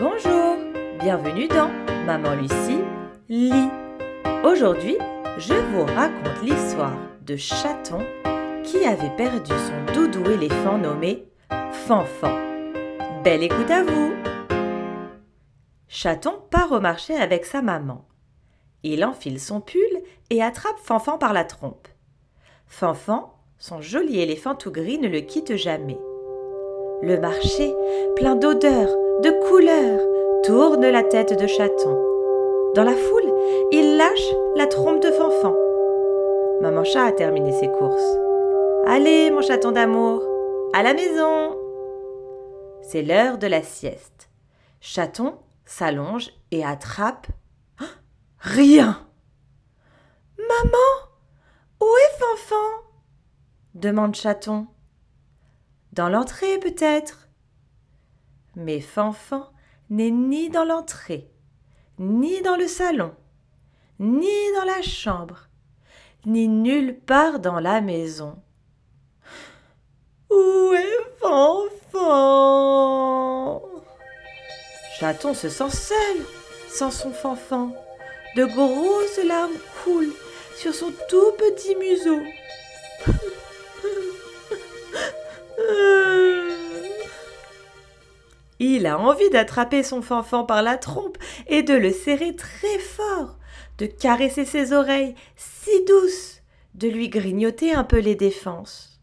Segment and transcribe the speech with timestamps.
[0.00, 0.56] Bonjour,
[0.98, 1.68] bienvenue dans
[2.06, 2.80] Maman Lucie
[3.28, 3.68] lit.
[4.42, 4.96] Aujourd'hui,
[5.36, 7.98] je vous raconte l'histoire de Chaton
[8.64, 11.28] qui avait perdu son doudou éléphant nommé
[11.86, 12.32] Fanfan.
[13.22, 14.14] Belle écoute à vous
[15.86, 18.06] Chaton part au marché avec sa maman.
[18.82, 21.88] Il enfile son pull et attrape Fanfan par la trompe.
[22.66, 25.98] Fanfan, son joli éléphant tout gris, ne le quitte jamais.
[27.02, 27.74] Le marché,
[28.16, 30.00] plein d'odeurs, de couleurs,
[30.44, 31.94] tourne la tête de chaton.
[32.74, 33.34] Dans la foule,
[33.70, 35.54] il lâche la trompe de Fanfan.
[36.62, 38.16] Maman chat a terminé ses courses.
[38.86, 40.22] Allez, mon chaton d'amour,
[40.72, 41.56] à la maison.
[42.82, 44.30] C'est l'heure de la sieste.
[44.80, 45.34] Chaton
[45.66, 47.26] s'allonge et attrape.
[48.38, 49.06] Rien.
[50.38, 51.10] Maman,
[51.80, 52.84] où est Fanfan?
[53.74, 54.66] demande Chaton.
[55.92, 57.29] Dans l'entrée peut-être?
[58.56, 59.48] Mais Fanfan
[59.90, 61.30] n'est ni dans l'entrée,
[61.98, 63.14] ni dans le salon,
[63.98, 65.46] ni dans la chambre,
[66.26, 68.36] ni nulle part dans la maison.
[70.30, 71.70] Où est Fanfan?
[74.98, 76.26] Chaton se sent seul
[76.68, 77.72] sans son Fanfan.
[78.36, 80.12] De grosses larmes coulent
[80.56, 82.20] sur son tout petit museau.
[88.86, 93.36] A envie d'attraper son fanfan par la trompe et de le serrer très fort,
[93.78, 96.42] de caresser ses oreilles si douces,
[96.74, 99.00] de lui grignoter un peu les défenses.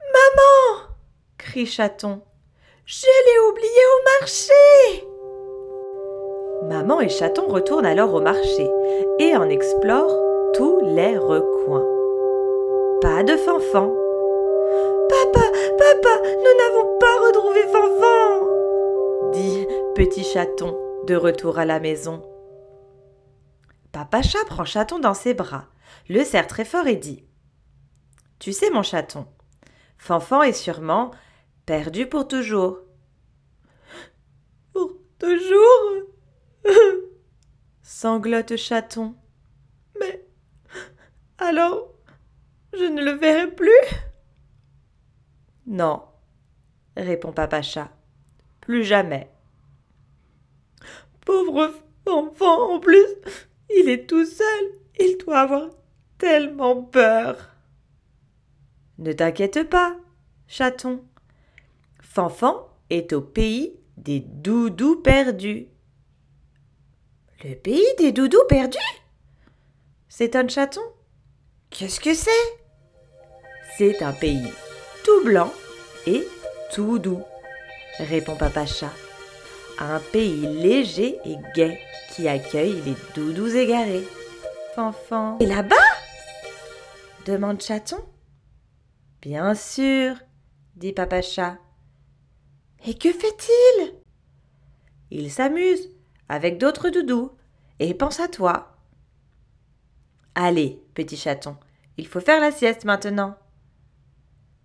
[0.00, 0.88] Maman
[1.38, 2.22] crie Chaton.
[2.86, 5.06] Je l'ai oublié au marché
[6.64, 8.70] Maman et Chaton retournent alors au marché
[9.18, 10.16] et en explorent
[10.54, 11.86] tous les recoins.
[13.00, 13.92] Pas de fanfan.
[15.08, 15.46] Papa,
[15.78, 18.03] papa, nous n'avons pas retrouvé Fanfan
[19.94, 22.20] Petit Chaton de retour à la maison.
[23.92, 25.68] Papa Chat prend Chaton dans ses bras,
[26.08, 27.24] le serre très fort et dit
[28.40, 29.28] Tu sais, mon chaton,
[29.96, 31.12] Fanfan est sûrement
[31.64, 32.80] perdu pour toujours.
[34.72, 36.08] Pour toujours?
[37.82, 39.14] Sanglote Chaton.
[40.00, 40.26] Mais
[41.38, 41.92] alors,
[42.72, 43.70] je ne le verrai plus
[45.68, 46.02] Non,
[46.96, 47.90] répond Papa Chat.
[48.60, 49.30] Plus jamais.
[51.24, 51.72] Pauvre
[52.06, 53.06] enfant, en plus,
[53.70, 54.64] il est tout seul.
[54.98, 55.70] Il doit avoir
[56.18, 57.50] tellement peur.
[58.98, 59.96] Ne t'inquiète pas,
[60.46, 61.04] chaton.
[62.00, 65.68] Fanfan est au pays des doudous perdus.
[67.42, 68.78] Le pays des doudous perdus?
[70.08, 70.80] S'étonne Chaton.
[71.70, 72.30] Qu'est-ce que c'est?
[73.76, 74.48] C'est un pays
[75.04, 75.52] tout blanc
[76.06, 76.26] et
[76.72, 77.22] tout doux,
[77.98, 78.92] répond Papa Chat.
[79.78, 81.78] Un pays léger et gai
[82.12, 84.06] qui accueille les doudous égarés.
[84.74, 85.38] Fanfan.
[85.40, 85.76] Et là-bas?
[87.26, 87.98] demande Chaton.
[89.22, 90.16] Bien sûr,
[90.76, 91.58] dit Papa Chat.
[92.86, 93.94] Et que fait-il?
[95.10, 95.90] Il s'amuse
[96.28, 97.32] avec d'autres doudous
[97.78, 98.76] et pense à toi.
[100.34, 101.56] Allez, petit chaton,
[101.96, 103.36] il faut faire la sieste maintenant.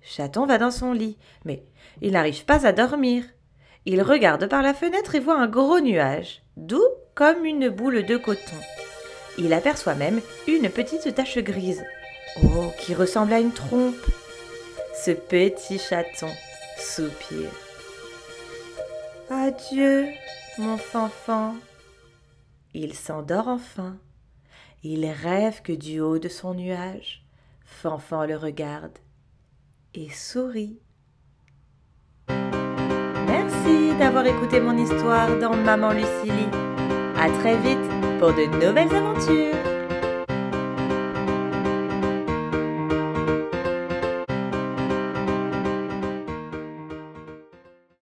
[0.00, 1.66] Chaton va dans son lit, mais
[2.00, 3.24] il n'arrive pas à dormir.
[3.90, 8.18] Il regarde par la fenêtre et voit un gros nuage, doux comme une boule de
[8.18, 8.60] coton.
[9.38, 11.82] Il aperçoit même une petite tache grise,
[12.44, 13.96] oh, qui ressemble à une trompe.
[14.94, 16.28] Ce petit chaton
[16.76, 17.48] soupire.
[19.30, 20.08] Adieu,
[20.58, 21.54] mon fanfan.
[22.74, 23.96] Il s'endort enfin.
[24.82, 27.24] Il rêve que du haut de son nuage,
[27.64, 28.98] Fanfan le regarde
[29.94, 30.78] et sourit.
[33.98, 36.48] D'avoir écouté mon histoire dans Maman Lucilie.
[37.16, 37.78] À très vite
[38.18, 39.77] pour de nouvelles aventures.